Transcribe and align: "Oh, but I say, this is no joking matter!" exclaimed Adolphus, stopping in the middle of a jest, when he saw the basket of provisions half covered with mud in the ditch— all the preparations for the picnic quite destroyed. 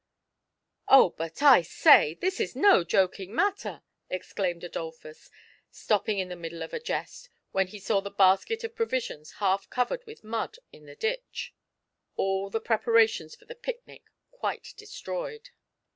"Oh, 0.87 1.11
but 1.11 1.43
I 1.43 1.61
say, 1.61 2.15
this 2.15 2.39
is 2.39 2.55
no 2.55 2.83
joking 2.83 3.35
matter!" 3.35 3.83
exclaimed 4.17 4.63
Adolphus, 4.63 5.29
stopping 5.69 6.17
in 6.17 6.27
the 6.27 6.35
middle 6.35 6.63
of 6.63 6.73
a 6.73 6.79
jest, 6.79 7.29
when 7.51 7.67
he 7.67 7.77
saw 7.77 8.01
the 8.01 8.09
basket 8.09 8.63
of 8.63 8.73
provisions 8.75 9.33
half 9.33 9.69
covered 9.69 10.03
with 10.07 10.23
mud 10.23 10.57
in 10.71 10.87
the 10.87 10.95
ditch— 10.95 11.53
all 12.15 12.49
the 12.49 12.59
preparations 12.59 13.35
for 13.35 13.45
the 13.45 13.53
picnic 13.53 14.01
quite 14.31 14.73
destroyed. 14.75 15.51